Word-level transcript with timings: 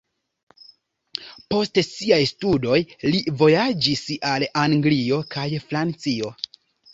Post 1.53 1.77
siaj 1.87 2.19
studoj, 2.29 2.79
li 3.09 3.19
vojaĝis 3.43 4.03
al 4.31 4.47
Anglio 4.63 5.21
kaj 5.37 5.47
Francio. 5.69 6.35